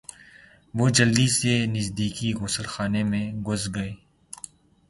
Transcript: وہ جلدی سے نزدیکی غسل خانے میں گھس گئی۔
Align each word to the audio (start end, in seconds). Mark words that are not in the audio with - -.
وہ 0.73 0.89
جلدی 0.89 1.27
سے 1.27 1.53
نزدیکی 1.65 2.29
غسل 2.33 2.63
خانے 2.63 3.03
میں 3.03 3.25
گھس 3.45 3.63
گئی۔ 3.75 3.93